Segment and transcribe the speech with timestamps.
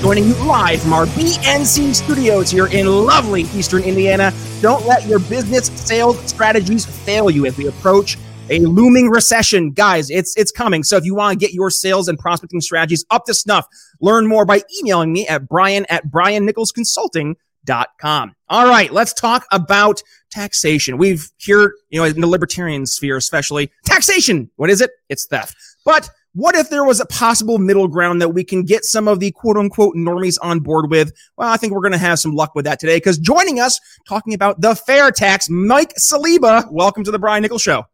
[0.00, 4.32] joining you live from our BNC studios here in lovely Eastern Indiana.
[4.62, 8.16] Don't let your business sales strategies fail you as we approach
[8.48, 9.72] a looming recession.
[9.72, 10.84] Guys, it's it's coming.
[10.84, 13.66] So if you want to get your sales and prospecting strategies up to snuff,
[14.00, 18.34] learn more by emailing me at brian at briannicholsconsulting.com.
[18.48, 20.96] All right, let's talk about taxation.
[20.96, 24.50] We've here, you know, in the libertarian sphere especially, taxation.
[24.56, 24.92] What is it?
[25.10, 25.54] It's theft.
[25.84, 29.20] But what if there was a possible middle ground that we can get some of
[29.20, 31.12] the quote unquote normies on board with?
[31.36, 33.80] Well, I think we're going to have some luck with that today because joining us
[34.08, 36.70] talking about the fair tax, Mike Saliba.
[36.70, 37.84] Welcome to the Brian Nichols Show.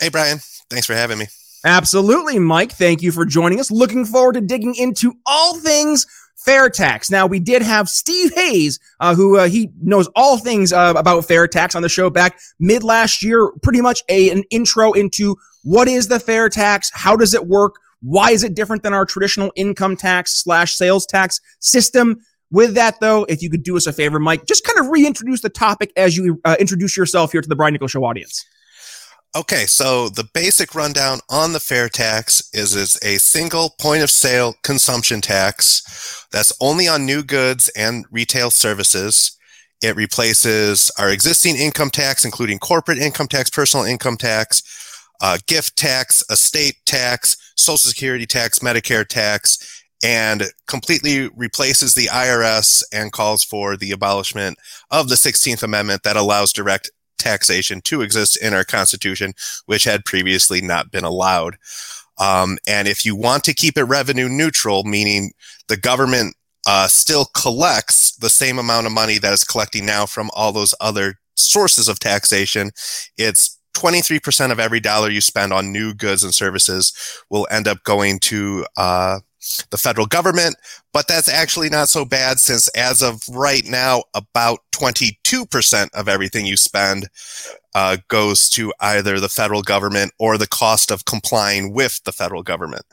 [0.00, 0.38] Hey, Brian.
[0.70, 1.26] Thanks for having me.
[1.64, 2.72] Absolutely, Mike.
[2.72, 3.70] Thank you for joining us.
[3.70, 7.10] Looking forward to digging into all things fair tax.
[7.10, 11.24] Now, we did have Steve Hayes, uh, who uh, he knows all things uh, about
[11.24, 13.50] fair tax on the show back mid last year.
[13.62, 16.90] Pretty much a an intro into what is the fair tax?
[16.92, 17.76] How does it work?
[18.00, 22.20] Why is it different than our traditional income tax slash sales tax system?
[22.50, 25.42] With that, though, if you could do us a favor, Mike, just kind of reintroduce
[25.42, 28.44] the topic as you uh, introduce yourself here to the Brian Nichols Show audience.
[29.36, 34.10] Okay, so the basic rundown on the fair tax is is a single point of
[34.10, 39.36] sale consumption tax that's only on new goods and retail services.
[39.82, 44.62] It replaces our existing income tax, including corporate income tax, personal income tax,
[45.20, 52.82] uh, gift tax, estate tax, social security tax, Medicare tax, and completely replaces the IRS
[52.92, 54.58] and calls for the abolishment
[54.90, 59.32] of the 16th Amendment that allows direct taxation to exist in our Constitution,
[59.66, 61.56] which had previously not been allowed.
[62.18, 65.32] Um, and if you want to keep it revenue neutral, meaning
[65.68, 70.30] the government uh, still collects the same amount of money that is collecting now from
[70.34, 72.70] all those other sources of taxation,
[73.16, 76.92] it's 23% of every dollar you spend on new goods and services
[77.30, 79.20] will end up going to uh,
[79.70, 80.56] the federal government.
[80.92, 86.44] But that's actually not so bad since, as of right now, about 22% of everything
[86.44, 87.08] you spend
[87.74, 92.42] uh, goes to either the federal government or the cost of complying with the federal
[92.42, 92.84] government.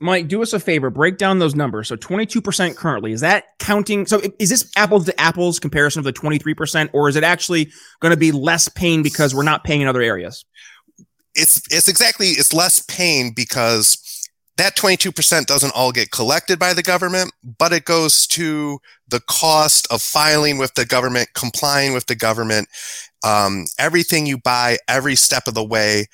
[0.00, 0.88] Mike, do us a favor.
[0.88, 1.88] Break down those numbers.
[1.88, 3.12] So 22% currently.
[3.12, 4.06] Is that counting?
[4.06, 8.10] So is this apples to apples comparison of the 23%, or is it actually going
[8.10, 10.44] to be less pain because we're not paying in other areas?
[11.34, 16.82] It's, it's exactly, it's less pain because that 22% doesn't all get collected by the
[16.82, 18.78] government, but it goes to
[19.08, 22.68] the cost of filing with the government, complying with the government.
[23.22, 26.06] Um, everything you buy, every step of the way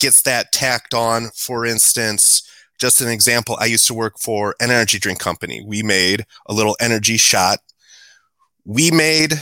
[0.00, 1.30] gets that tacked on.
[1.34, 2.39] For instance,
[2.80, 5.62] just an example, I used to work for an energy drink company.
[5.64, 7.58] We made a little energy shot.
[8.64, 9.34] We made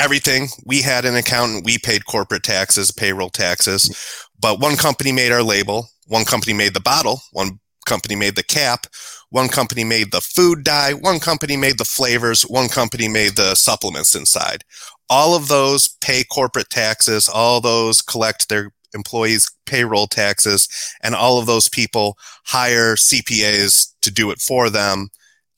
[0.00, 0.48] everything.
[0.64, 1.64] We had an accountant.
[1.64, 4.26] We paid corporate taxes, payroll taxes.
[4.40, 5.88] But one company made our label.
[6.06, 7.20] One company made the bottle.
[7.32, 8.86] One company made the cap.
[9.28, 10.94] One company made the food dye.
[10.94, 12.42] One company made the flavors.
[12.42, 14.64] One company made the supplements inside.
[15.08, 17.28] All of those pay corporate taxes.
[17.28, 20.68] All those collect their employees payroll taxes
[21.02, 25.10] and all of those people hire CPAs to do it for them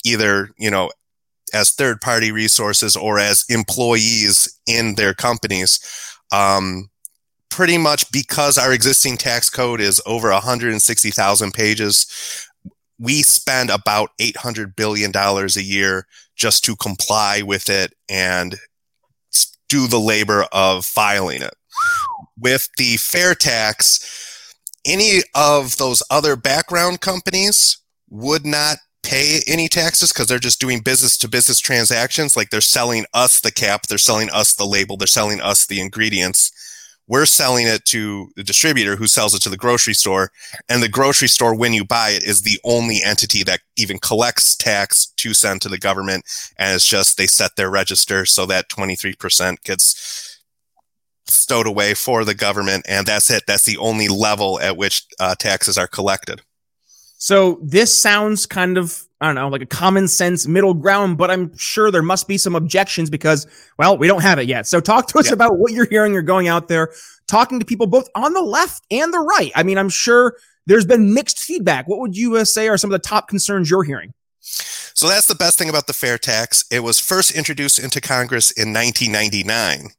[0.05, 0.91] either you know
[1.55, 5.81] as third party resources or as employees in their companies.
[6.33, 6.89] Um,
[7.51, 12.49] pretty much because our existing tax code is over 160,000 pages
[12.99, 16.07] we spend about 800 billion dollars a year
[16.37, 18.57] just to comply with it and
[19.69, 21.55] do the labor of filing it
[22.43, 24.55] with the fair tax,
[24.85, 27.79] any of those other background companies
[28.11, 32.37] would not pay any taxes because they're just doing business to business transactions.
[32.37, 35.81] Like they're selling us the cap, they're selling us the label, they're selling us the
[35.81, 36.53] ingredients.
[37.09, 40.31] We're selling it to the distributor who sells it to the grocery store.
[40.69, 44.55] And the grocery store, when you buy it, is the only entity that even collects
[44.55, 46.25] tax to send to the government.
[46.57, 50.32] And it's just they set their register so that 23% gets
[51.33, 53.45] stowed away for the government, and that's it.
[53.47, 56.43] That's the only level at which uh, taxes are collected.
[57.19, 61.31] So this sounds kind of I don't know, like a common sense middle ground, but
[61.31, 63.47] I'm sure there must be some objections because,
[63.79, 64.67] well, we don't have it yet.
[64.67, 65.35] So talk to us yeah.
[65.35, 66.13] about what you're hearing.
[66.13, 66.93] You're going out there
[67.29, 69.53] talking to people both on the left and the right.
[69.55, 70.37] I mean, I'm sure
[70.67, 71.87] there's been mixed feedback.
[71.87, 74.13] What would you uh, say are some of the top concerns you're hearing?
[74.41, 76.65] So that's the best thing about the fair tax.
[76.69, 79.91] It was first introduced into Congress in 1999.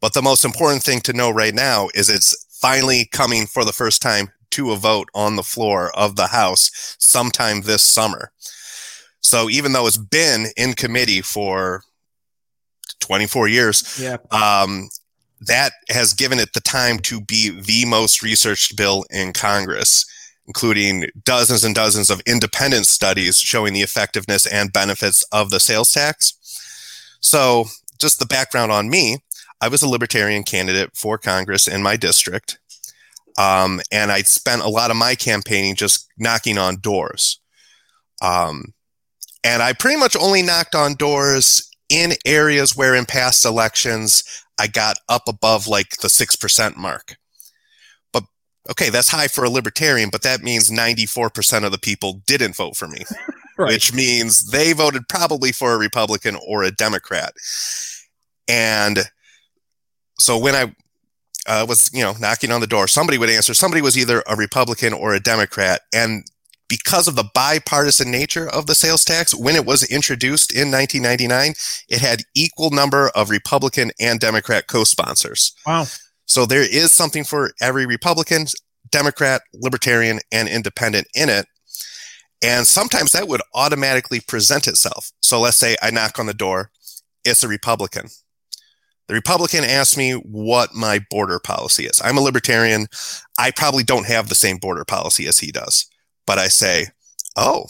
[0.00, 3.72] But the most important thing to know right now is it's finally coming for the
[3.72, 8.32] first time to a vote on the floor of the House sometime this summer.
[9.20, 11.82] So even though it's been in committee for
[13.00, 14.16] 24 years, Yeah.
[14.30, 14.88] um,
[15.40, 20.04] that has given it the time to be the most researched bill in Congress,
[20.46, 25.90] including dozens and dozens of independent studies showing the effectiveness and benefits of the sales
[25.92, 26.34] tax.
[27.20, 27.66] So,
[27.98, 29.18] just the background on me
[29.60, 32.58] I was a libertarian candidate for Congress in my district.
[33.38, 37.40] Um, and I spent a lot of my campaigning just knocking on doors.
[38.22, 38.74] Um,
[39.44, 44.22] and I pretty much only knocked on doors in areas where in past elections
[44.58, 47.16] I got up above like the 6% mark.
[48.12, 48.24] But
[48.70, 52.76] okay, that's high for a libertarian, but that means 94% of the people didn't vote
[52.76, 53.04] for me,
[53.58, 53.72] Right.
[53.72, 57.32] which means they voted probably for a Republican or a Democrat.
[58.48, 58.98] And
[60.20, 60.74] so when I
[61.46, 63.54] uh, was, you know, knocking on the door, somebody would answer.
[63.54, 65.80] Somebody was either a Republican or a Democrat.
[65.92, 66.24] And
[66.68, 71.54] because of the bipartisan nature of the sales tax, when it was introduced in 1999,
[71.88, 75.52] it had equal number of Republican and Democrat co-sponsors.
[75.66, 75.86] Wow.
[76.26, 78.46] So there is something for every Republican,
[78.90, 81.46] Democrat, Libertarian, and Independent in it.
[82.42, 85.10] And sometimes that would automatically present itself.
[85.20, 86.70] So let's say I knock on the door,
[87.24, 88.06] it's a Republican.
[89.10, 92.00] The Republican asks me what my border policy is.
[92.00, 92.86] I'm a libertarian.
[93.40, 95.86] I probably don't have the same border policy as he does.
[96.28, 96.86] But I say,
[97.34, 97.66] oh,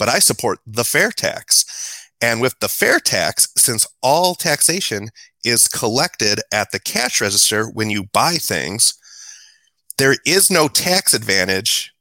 [0.00, 2.10] but I support the fair tax.
[2.20, 5.10] And with the fair tax, since all taxation
[5.44, 8.94] is collected at the cash register when you buy things,
[9.96, 11.94] there is no tax advantage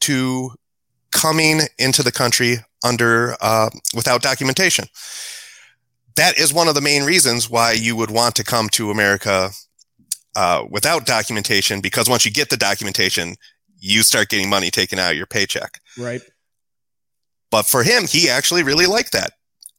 [0.00, 0.52] to
[1.10, 4.86] coming into the country under uh, without documentation.
[6.20, 9.52] That is one of the main reasons why you would want to come to America
[10.36, 13.36] uh, without documentation, because once you get the documentation,
[13.78, 15.80] you start getting money taken out of your paycheck.
[15.96, 16.20] Right.
[17.50, 19.32] But for him, he actually really liked that.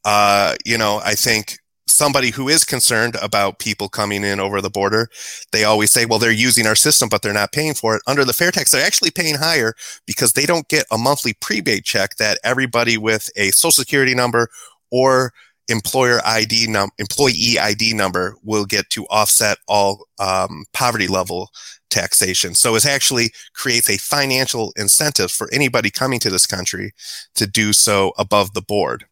[0.03, 4.71] Uh, you know, I think somebody who is concerned about people coming in over the
[4.71, 5.09] border,
[5.51, 8.01] they always say, well, they're using our system, but they're not paying for it.
[8.07, 9.75] Under the fair tax, they're actually paying higher
[10.07, 14.49] because they don't get a monthly prebate check that everybody with a social security number
[14.89, 15.33] or
[15.71, 21.49] employer ID num- employee ID number will get to offset all um, poverty level
[21.89, 22.55] taxation.
[22.55, 26.93] So it actually creates a financial incentive for anybody coming to this country
[27.35, 29.05] to do so above the board.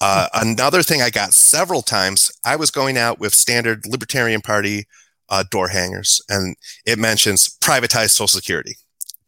[0.00, 4.86] Uh, another thing I got several times, I was going out with standard Libertarian Party
[5.28, 8.74] uh, door hangers, and it mentions privatized Social Security.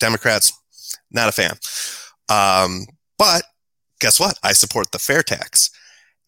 [0.01, 0.53] Democrats,
[1.13, 1.53] not a fan.
[2.29, 2.87] Um,
[3.19, 3.45] but
[4.01, 4.37] guess what?
[4.43, 5.71] I support the fair tax.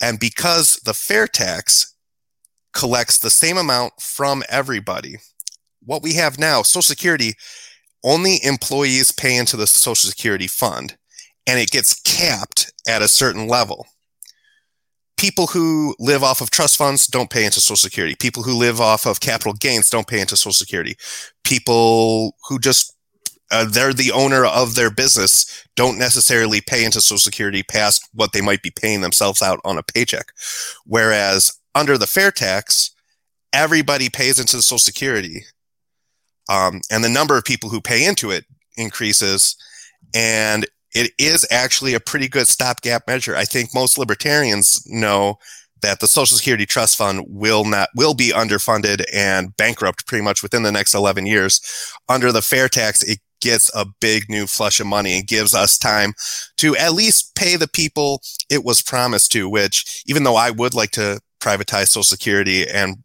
[0.01, 1.95] And because the fair tax
[2.73, 5.17] collects the same amount from everybody,
[5.85, 7.35] what we have now, Social Security,
[8.05, 10.97] only employees pay into the Social Security fund,
[11.47, 13.87] and it gets capped at a certain level.
[15.17, 18.15] People who live off of trust funds don't pay into Social Security.
[18.19, 20.97] People who live off of capital gains don't pay into Social Security.
[21.43, 22.96] People who just
[23.51, 28.33] uh, they're the owner of their business don't necessarily pay into social security past what
[28.33, 30.33] they might be paying themselves out on a paycheck.
[30.85, 32.91] Whereas under the fair tax
[33.53, 35.45] everybody pays into the social security
[36.51, 38.45] um, and the number of people who pay into it
[38.77, 39.57] increases
[40.15, 43.37] and it is actually a pretty good stopgap measure.
[43.37, 45.39] I think most libertarians know
[45.83, 50.43] that the social security trust fund will not will be underfunded and bankrupt pretty much
[50.43, 51.61] within the next 11 years.
[52.09, 55.79] Under the fair tax it gets a big new flush of money and gives us
[55.79, 56.15] time
[56.57, 60.75] to at least pay the people it was promised to, which even though I would
[60.75, 63.05] like to privatize Social Security and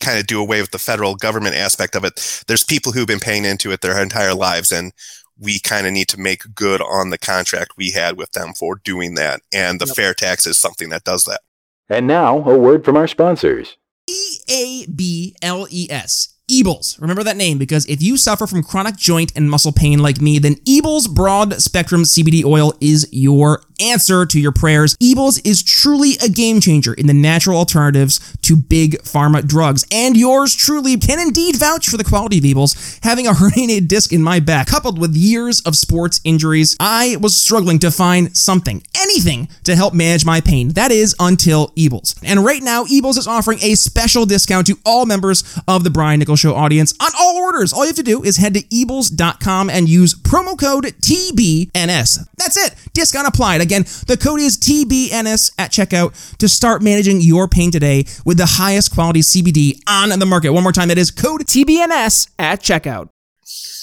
[0.00, 3.20] kind of do away with the federal government aspect of it, there's people who've been
[3.20, 4.92] paying into it their entire lives and
[5.38, 8.80] we kind of need to make good on the contract we had with them for
[8.82, 9.40] doing that.
[9.52, 9.96] And the Yep.
[9.96, 11.42] fair tax is something that does that.
[11.88, 13.76] And now, a word from our sponsors.
[14.08, 16.35] E A B L E S.
[16.48, 16.96] Eables.
[17.00, 20.38] Remember that name because if you suffer from chronic joint and muscle pain like me,
[20.38, 24.96] then Eables Broad Spectrum CBD Oil is your answer to your prayers.
[25.00, 29.84] Eables is truly a game changer in the natural alternatives to big pharma drugs.
[29.90, 33.00] And yours truly can indeed vouch for the quality of Eables.
[33.02, 37.36] Having a herniated disc in my back, coupled with years of sports injuries, I was
[37.36, 40.68] struggling to find something, anything to help manage my pain.
[40.70, 42.14] That is until Eables.
[42.22, 46.20] And right now, Eables is offering a special discount to all members of the Brian
[46.20, 47.72] Nichols Show audience on all orders.
[47.72, 52.28] All you have to do is head to eables.com and use promo code TBNS.
[52.36, 52.74] That's it.
[52.92, 53.60] Discount applied.
[53.60, 58.46] Again, the code is TBNS at checkout to start managing your pain today with the
[58.46, 60.50] highest quality CBD on the market.
[60.50, 63.08] One more time, that is code TBNS at checkout.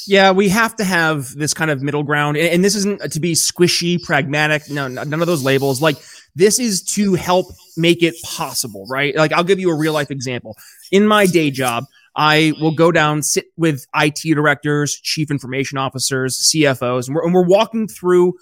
[0.06, 2.36] Yeah, we have to have this kind of middle ground.
[2.38, 4.70] And this isn't to be squishy, pragmatic.
[4.70, 5.82] No, none of those labels.
[5.82, 5.98] Like,
[6.36, 9.16] this is to help make it possible, right?
[9.16, 10.58] Like, I'll give you a real life example.
[10.92, 16.38] In my day job, I will go down, sit with IT directors, chief information officers,
[16.40, 18.34] CFOs, and we're, and we're walking through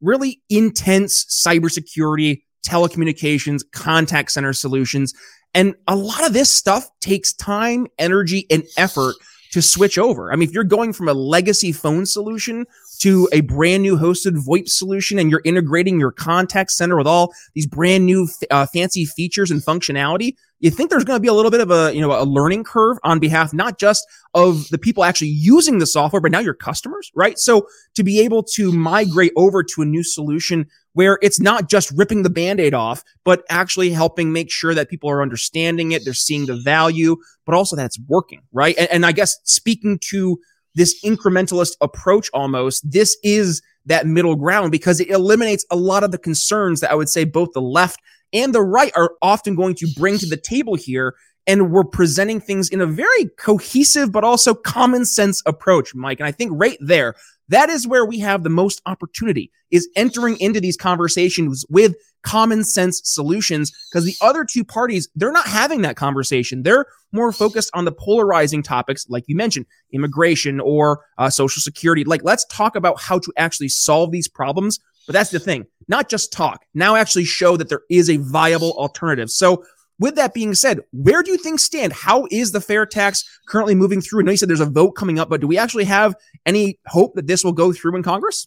[0.00, 5.14] really intense cybersecurity, telecommunications, contact center solutions.
[5.54, 9.14] And a lot of this stuff takes time, energy, and effort
[9.52, 10.32] to switch over.
[10.32, 12.66] I mean, if you're going from a legacy phone solution
[13.00, 17.32] to a brand new hosted VoIP solution and you're integrating your contact center with all
[17.54, 21.32] these brand new uh, fancy features and functionality, you think there's going to be a
[21.32, 24.78] little bit of a, you know, a learning curve on behalf not just of the
[24.78, 27.38] people actually using the software, but now your customers, right?
[27.38, 31.90] So to be able to migrate over to a new solution where it's not just
[31.92, 36.14] ripping the band-aid off, but actually helping make sure that people are understanding it, they're
[36.14, 38.76] seeing the value, but also that it's working, right?
[38.76, 40.38] And, and I guess speaking to
[40.74, 46.10] this incrementalist approach almost, this is that middle ground because it eliminates a lot of
[46.10, 48.00] the concerns that I would say both the left
[48.32, 51.14] and the right are often going to bring to the table here.
[51.46, 56.20] And we're presenting things in a very cohesive, but also common sense approach, Mike.
[56.20, 57.14] And I think right there,
[57.48, 62.62] that is where we have the most opportunity is entering into these conversations with common
[62.62, 66.62] sense solutions because the other two parties, they're not having that conversation.
[66.62, 72.04] They're more focused on the polarizing topics, like you mentioned, immigration or uh, social security.
[72.04, 74.78] Like, let's talk about how to actually solve these problems.
[75.10, 78.74] But that's the thing, not just talk, now actually show that there is a viable
[78.74, 79.28] alternative.
[79.28, 79.64] So
[79.98, 81.92] with that being said, where do you think stand?
[81.92, 84.20] How is the fair tax currently moving through?
[84.20, 86.14] I know you said there's a vote coming up, but do we actually have
[86.46, 88.46] any hope that this will go through in Congress?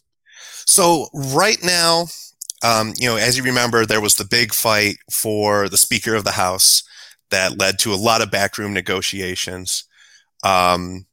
[0.64, 2.06] So right now,
[2.64, 6.24] um, you know, as you remember, there was the big fight for the Speaker of
[6.24, 6.82] the House
[7.30, 9.84] that led to a lot of backroom negotiations.
[10.42, 11.04] Um,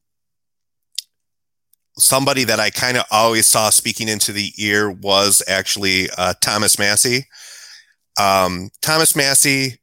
[2.02, 6.80] somebody that I kind of always saw speaking into the ear was actually uh, Thomas
[6.80, 7.28] Massie.
[8.20, 9.80] Um, Thomas Massie,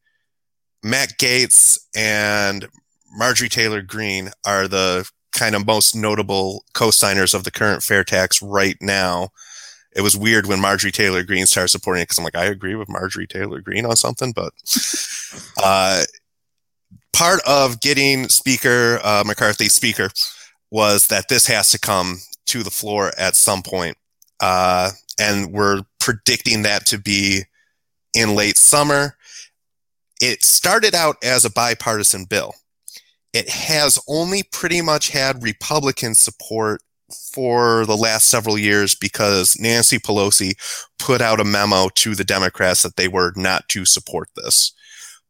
[0.83, 2.69] Matt Gaetz, and
[3.17, 8.43] Marjorie Taylor Greene are the kind of most notable co-signers of the current fair tax
[8.43, 9.29] right now.
[9.95, 12.75] It was weird when Marjorie Taylor Greene started supporting it because I'm like, I agree
[12.75, 14.53] with Marjorie Taylor Greene on something, but
[15.63, 16.03] uh,
[17.13, 20.11] part of getting Speaker uh, McCarthy Speaker
[20.71, 23.97] was that this has to come to the floor at some point.
[24.41, 27.43] Uh, and we're predicting that to be
[28.15, 29.17] in late summer
[30.21, 32.55] it started out as a bipartisan bill.
[33.33, 36.83] It has only pretty much had Republican support
[37.33, 40.53] for the last several years because Nancy Pelosi
[40.99, 44.73] put out a memo to the Democrats that they were not to support this.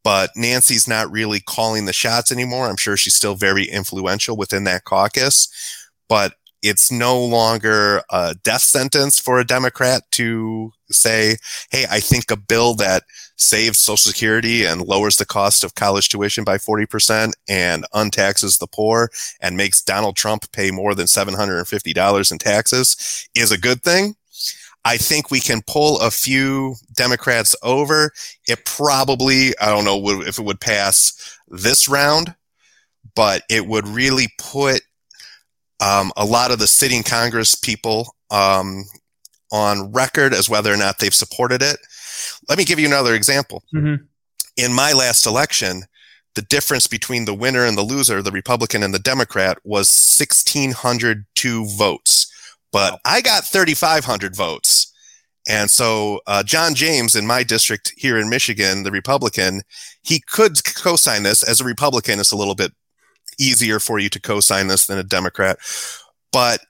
[0.05, 2.69] But Nancy's not really calling the shots anymore.
[2.69, 5.49] I'm sure she's still very influential within that caucus,
[6.09, 11.37] but it's no longer a death sentence for a Democrat to say,
[11.71, 13.05] hey, I think a bill that
[13.37, 18.67] saves Social Security and lowers the cost of college tuition by 40% and untaxes the
[18.67, 24.17] poor and makes Donald Trump pay more than $750 in taxes is a good thing.
[24.85, 28.13] I think we can pull a few Democrats over.
[28.47, 32.35] It probably, I don't know if it would pass this round,
[33.15, 34.83] but it would really put
[35.81, 38.85] um, a lot of the sitting Congress people um,
[39.53, 41.79] on record as whether or not they've supported it.
[42.49, 43.63] Let me give you another example.
[43.75, 44.05] Mm-hmm.
[44.57, 45.85] In my last election,
[46.35, 51.67] the difference between the winner and the loser, the Republican and the Democrat, was 1,602
[51.77, 52.28] votes.
[52.73, 54.93] But I got 3,500 votes.
[55.49, 59.63] And so uh, John James in my district here in Michigan, the Republican,
[60.03, 61.43] he could co-sign this.
[61.43, 62.73] As a Republican, it's a little bit
[63.39, 65.59] easier for you to co-sign this than a Democrat.
[66.33, 66.61] But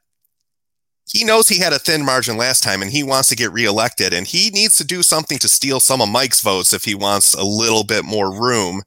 [1.13, 4.13] he knows he had a thin margin last time and he wants to get reelected
[4.13, 7.35] and he needs to do something to steal some of Mike's votes if he wants
[7.35, 8.83] a little bit more room.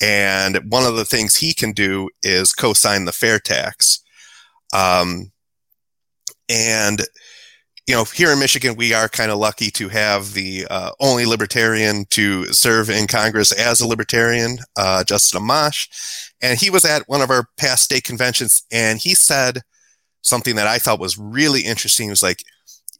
[0.00, 4.02] And one of the things he can do is co-sign the fair tax.
[4.74, 5.31] Um,
[6.52, 7.00] and
[7.88, 11.26] you know, here in Michigan, we are kind of lucky to have the uh, only
[11.26, 15.88] libertarian to serve in Congress as a libertarian, uh, Justin Amash.
[16.40, 19.62] And he was at one of our past state conventions and he said,
[20.22, 22.44] something that I thought was really interesting He was like,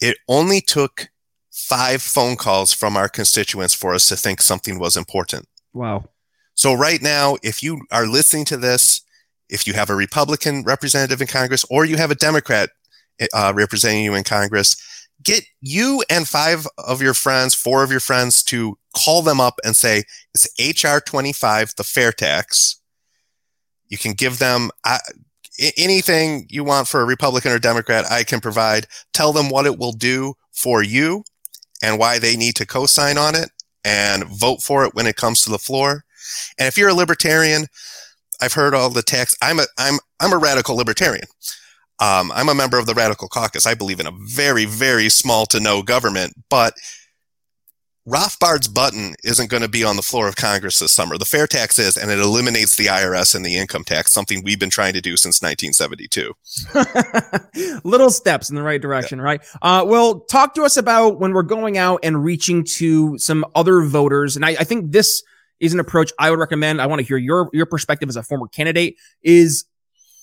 [0.00, 1.08] it only took
[1.52, 5.46] five phone calls from our constituents for us to think something was important.
[5.72, 6.06] Wow.
[6.54, 9.02] So right now, if you are listening to this,
[9.48, 12.70] if you have a Republican representative in Congress or you have a Democrat
[13.34, 14.76] uh, representing you in Congress,
[15.22, 19.54] get you and five of your friends, four of your friends to call them up
[19.64, 22.80] and say, it's HR 25, the fair tax.
[23.88, 24.70] You can give them
[25.76, 28.86] anything you want for a Republican or Democrat, I can provide.
[29.12, 31.24] Tell them what it will do for you
[31.82, 33.50] and why they need to co sign on it
[33.84, 36.04] and vote for it when it comes to the floor.
[36.58, 37.66] And if you're a libertarian,
[38.40, 39.36] I've heard all the tax.
[39.42, 41.26] I'm a I'm I'm a radical libertarian.
[42.02, 43.64] Um, I'm a member of the Radical Caucus.
[43.64, 46.74] I believe in a very very small to no government, but
[48.04, 51.16] Rothbard's button isn't going to be on the floor of Congress this summer.
[51.16, 54.58] The fair tax is, and it eliminates the IRS and the income tax, something we've
[54.58, 57.78] been trying to do since 1972.
[57.88, 59.24] Little steps in the right direction, yeah.
[59.24, 59.40] right?
[59.62, 63.82] Uh, well, talk to us about when we're going out and reaching to some other
[63.82, 64.34] voters.
[64.34, 65.22] And I, I think this
[65.60, 66.82] is an approach I would recommend.
[66.82, 68.96] I want to hear your your perspective as a former candidate.
[69.22, 69.66] Is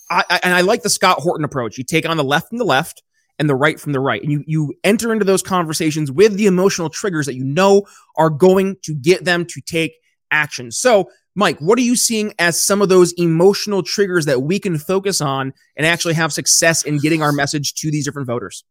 [0.09, 1.77] I, I, and I like the Scott Horton approach.
[1.77, 3.03] You take on the left from the left
[3.37, 6.45] and the right from the right, and you you enter into those conversations with the
[6.45, 7.85] emotional triggers that you know
[8.17, 9.93] are going to get them to take
[10.31, 10.71] action.
[10.71, 14.77] So, Mike, what are you seeing as some of those emotional triggers that we can
[14.77, 18.63] focus on and actually have success in getting our message to these different voters?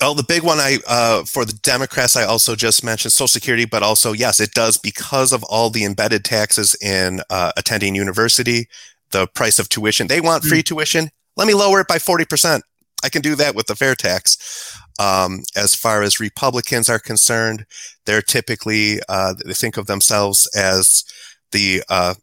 [0.00, 3.64] Oh, the big one I uh, for the Democrats, I also just mentioned Social Security,
[3.64, 8.68] but also yes, it does because of all the embedded taxes in uh, attending university,
[9.14, 10.08] the price of tuition.
[10.08, 10.66] They want free mm.
[10.66, 11.08] tuition.
[11.36, 12.64] Let me lower it by forty percent.
[13.02, 14.76] I can do that with the fair tax.
[14.98, 17.66] Um, as far as Republicans are concerned,
[18.06, 21.04] they're typically uh, they think of themselves as
[21.52, 22.14] the uh,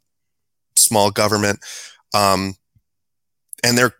[0.76, 1.60] small government,
[2.14, 2.56] um,
[3.64, 3.94] and they're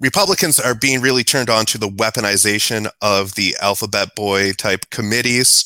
[0.00, 5.64] Republicans are being really turned on to the weaponization of the alphabet boy type committees.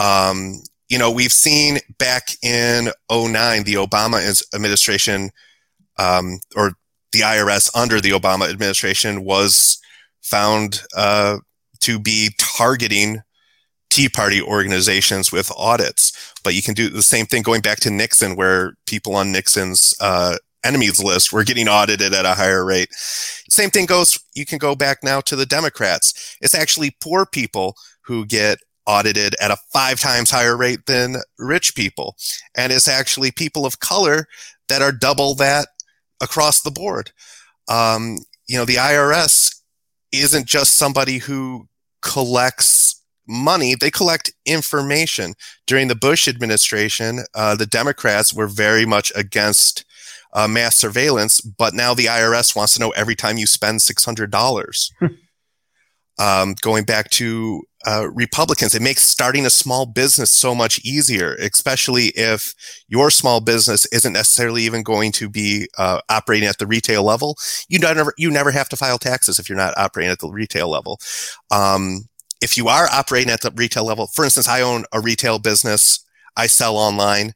[0.00, 5.30] Um, you know, we've seen back in 09, the Obama administration,
[5.98, 6.72] um, or
[7.12, 9.78] the IRS under the Obama administration was
[10.22, 11.38] found uh,
[11.80, 13.22] to be targeting
[13.90, 16.34] Tea Party organizations with audits.
[16.44, 19.94] But you can do the same thing going back to Nixon, where people on Nixon's
[20.00, 22.92] uh, enemies list were getting audited at a higher rate.
[22.92, 26.36] Same thing goes, you can go back now to the Democrats.
[26.40, 31.74] It's actually poor people who get audited at a five times higher rate than rich
[31.74, 32.16] people.
[32.56, 34.26] And it's actually people of color
[34.68, 35.68] that are double that
[36.20, 37.12] across the board.
[37.68, 39.54] Um, you know, the IRS
[40.12, 41.68] isn't just somebody who
[42.00, 45.34] collects money, they collect information.
[45.66, 49.84] During the Bush administration, uh, the Democrats were very much against
[50.32, 54.04] uh, mass surveillance, but now the IRS wants to know every time you spend six
[54.04, 54.92] hundred dollars.
[56.18, 61.34] um, going back to uh, Republicans, it makes starting a small business so much easier,
[61.34, 62.54] especially if
[62.88, 67.36] your small business isn't necessarily even going to be uh, operating at the retail level.
[67.68, 70.68] You never you never have to file taxes if you're not operating at the retail
[70.68, 70.98] level.
[71.50, 72.08] Um,
[72.40, 76.04] if you are operating at the retail level, for instance, I own a retail business.
[76.36, 77.34] I sell online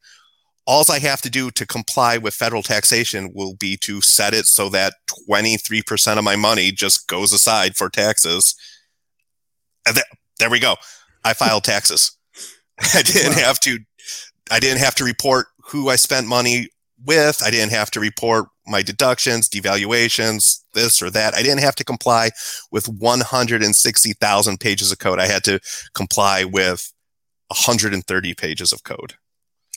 [0.67, 4.47] all I have to do to comply with federal taxation will be to set it
[4.47, 4.95] so that
[5.29, 8.55] 23% of my money just goes aside for taxes.
[10.43, 10.75] There we go.
[11.23, 12.19] I filed taxes.
[12.95, 13.79] I didn't have to
[14.51, 16.67] I didn't have to report who I spent money
[17.05, 17.41] with.
[17.45, 21.35] I didn't have to report my deductions, devaluations, this or that.
[21.35, 22.31] I didn't have to comply
[22.73, 25.21] with 160,000 pages of code.
[25.21, 25.61] I had to
[25.95, 26.93] comply with
[27.47, 29.15] 130 pages of code.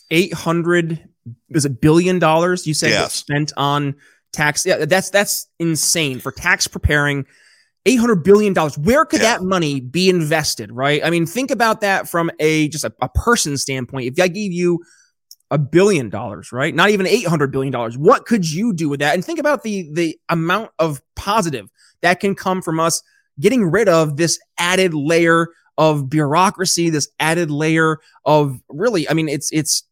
[0.10, 1.08] 800
[1.52, 3.14] is a billion dollars you said yes.
[3.14, 3.94] spent on
[4.34, 7.28] tax yeah that's that's insane for tax preparing
[7.86, 9.38] 800 billion dollars where could yeah.
[9.38, 13.10] that money be invested right i mean think about that from a just a, a
[13.10, 14.80] person standpoint if i gave you
[15.52, 19.14] a billion dollars right not even 800 billion dollars what could you do with that
[19.14, 21.70] and think about the the amount of positive
[22.02, 23.02] that can come from us
[23.40, 29.30] getting rid of this added layer of bureaucracy this added layer of really i mean
[29.30, 29.84] it's it's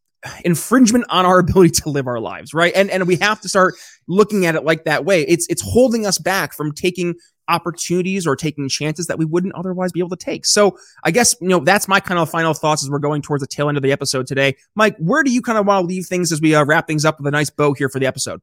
[0.44, 2.72] infringement on our ability to live our lives, right?
[2.74, 3.74] And and we have to start
[4.08, 5.22] looking at it like that way.
[5.22, 7.14] It's it's holding us back from taking
[7.48, 10.46] opportunities or taking chances that we wouldn't otherwise be able to take.
[10.46, 13.42] So I guess you know that's my kind of final thoughts as we're going towards
[13.42, 14.56] the tail end of the episode today.
[14.74, 17.04] Mike, where do you kind of want to leave things as we uh, wrap things
[17.04, 18.40] up with a nice bow here for the episode?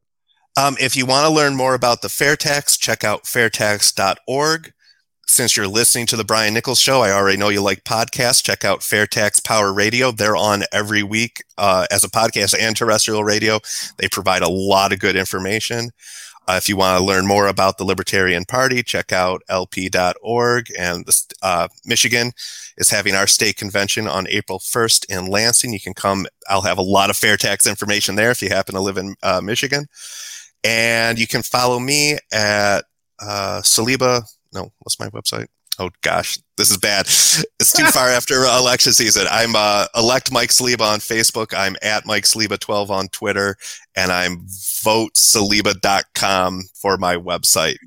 [0.57, 4.73] Um, if you want to learn more about the fair tax, check out fairtax.org
[5.31, 8.43] since you're listening to the Brian Nichols show, I already know you like podcasts.
[8.43, 10.11] Check out Fair Tax Power Radio.
[10.11, 13.59] They're on every week uh, as a podcast and terrestrial radio.
[13.97, 15.91] They provide a lot of good information.
[16.51, 20.67] Uh, if you want to learn more about the Libertarian Party, check out lp.org.
[20.77, 21.07] And
[21.41, 22.33] uh, Michigan
[22.75, 25.71] is having our state convention on April 1st in Lansing.
[25.71, 26.27] You can come.
[26.49, 29.15] I'll have a lot of fair tax information there if you happen to live in
[29.23, 29.85] uh, Michigan.
[30.61, 32.81] And you can follow me at
[33.21, 34.23] uh, Saliba.
[34.53, 35.47] No, what's my website?
[35.79, 37.07] Oh gosh, this is bad.
[37.07, 39.25] It's too far after election season.
[39.31, 41.57] I'm uh, elect Mike Saliba on Facebook.
[41.57, 43.57] I'm at Mike Saliba 12 on Twitter,
[43.95, 47.77] and I'm votesaliba.com for my website.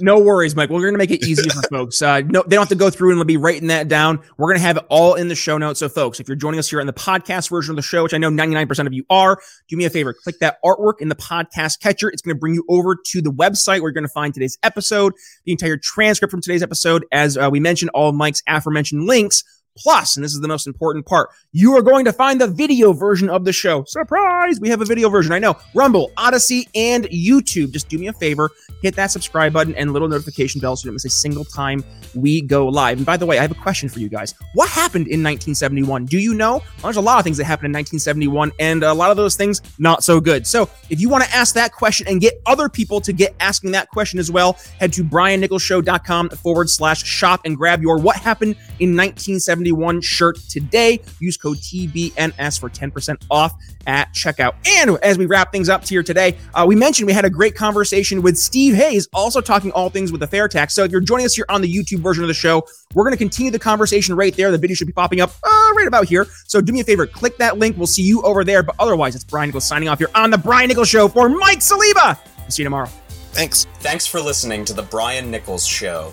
[0.00, 0.70] No worries, Mike.
[0.70, 2.02] We're going to make it easy for folks.
[2.02, 4.20] Uh, no, they don't have to go through and be writing that down.
[4.36, 5.80] We're going to have it all in the show notes.
[5.80, 8.14] So, folks, if you're joining us here in the podcast version of the show, which
[8.14, 11.16] I know 99% of you are, do me a favor, click that artwork in the
[11.16, 12.10] podcast catcher.
[12.10, 14.58] It's going to bring you over to the website where you're going to find today's
[14.62, 15.12] episode,
[15.44, 17.06] the entire transcript from today's episode.
[17.12, 19.42] As uh, we mentioned, all of Mike's aforementioned links
[19.76, 22.92] Plus, and this is the most important part, you are going to find the video
[22.92, 23.84] version of the show.
[23.84, 24.60] Surprise!
[24.60, 25.32] We have a video version.
[25.32, 25.56] I know.
[25.74, 27.72] Rumble, Odysee, and YouTube.
[27.72, 28.50] Just do me a favor,
[28.82, 31.82] hit that subscribe button and little notification bell so you don't miss a single time
[32.14, 32.98] we go live.
[32.98, 34.34] And by the way, I have a question for you guys.
[34.54, 36.04] What happened in 1971?
[36.06, 36.52] Do you know?
[36.52, 39.36] Well, there's a lot of things that happened in 1971, and a lot of those
[39.36, 40.46] things not so good.
[40.46, 43.70] So if you want to ask that question and get other people to get asking
[43.72, 48.52] that question as well, head to briannicholsshow.com forward slash shop and grab your What Happened
[48.80, 51.00] in 1971 71 shirt today.
[51.20, 53.54] Use code TBNS for 10% off
[53.86, 54.54] at checkout.
[54.66, 57.54] And as we wrap things up here today, uh, we mentioned we had a great
[57.54, 60.74] conversation with Steve Hayes, also talking all things with the fair tax.
[60.74, 63.12] So if you're joining us here on the YouTube version of the show, we're going
[63.12, 64.50] to continue the conversation right there.
[64.50, 66.26] The video should be popping up uh, right about here.
[66.46, 67.76] So do me a favor, click that link.
[67.76, 68.62] We'll see you over there.
[68.62, 71.60] But otherwise, it's Brian Nichols signing off here on the Brian Nichols Show for Mike
[71.60, 72.18] Saliba.
[72.38, 72.88] I'll see you tomorrow.
[73.32, 73.66] Thanks.
[73.78, 76.12] Thanks for listening to the Brian Nichols Show.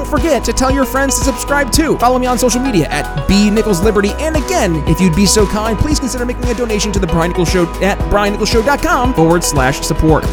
[0.01, 1.95] don't forget to tell your friends to subscribe too.
[1.99, 4.09] Follow me on social media at B Nichols Liberty.
[4.13, 7.31] And again, if you'd be so kind, please consider making a donation to the Brian
[7.31, 10.25] Nichols Show at briannicholsshow.com forward slash support.